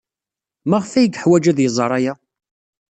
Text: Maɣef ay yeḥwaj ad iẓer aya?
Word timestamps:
Maɣef 0.69 0.91
ay 0.93 1.07
yeḥwaj 1.13 1.45
ad 1.51 1.59
iẓer 1.67 1.91
aya? 1.97 2.13